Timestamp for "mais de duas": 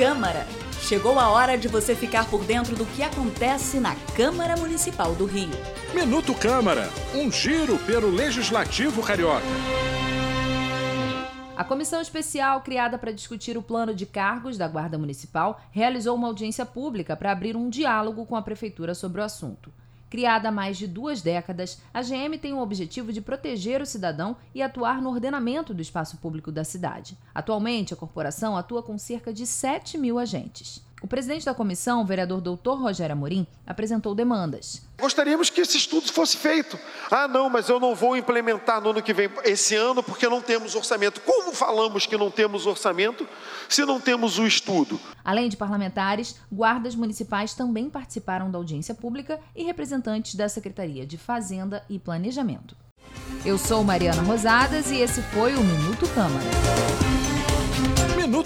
20.52-21.22